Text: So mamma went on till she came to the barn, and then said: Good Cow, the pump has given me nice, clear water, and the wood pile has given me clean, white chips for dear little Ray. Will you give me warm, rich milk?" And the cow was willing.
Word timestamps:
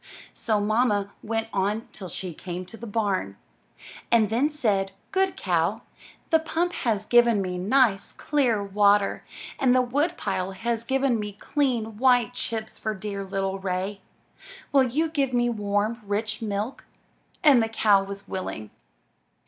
So 0.33 0.59
mamma 0.59 1.13
went 1.21 1.47
on 1.53 1.87
till 1.91 2.09
she 2.09 2.33
came 2.33 2.65
to 2.65 2.75
the 2.75 2.87
barn, 2.87 3.37
and 4.11 4.31
then 4.31 4.49
said: 4.49 4.93
Good 5.11 5.37
Cow, 5.37 5.83
the 6.31 6.39
pump 6.39 6.73
has 6.73 7.05
given 7.05 7.39
me 7.39 7.59
nice, 7.59 8.11
clear 8.13 8.63
water, 8.63 9.23
and 9.59 9.75
the 9.75 9.81
wood 9.83 10.17
pile 10.17 10.53
has 10.53 10.83
given 10.83 11.19
me 11.19 11.33
clean, 11.33 11.97
white 11.99 12.33
chips 12.33 12.79
for 12.79 12.95
dear 12.95 13.23
little 13.23 13.59
Ray. 13.59 14.01
Will 14.71 14.85
you 14.85 15.07
give 15.07 15.33
me 15.33 15.49
warm, 15.51 16.01
rich 16.03 16.41
milk?" 16.41 16.83
And 17.43 17.61
the 17.61 17.69
cow 17.69 18.03
was 18.03 18.27
willing. 18.27 18.71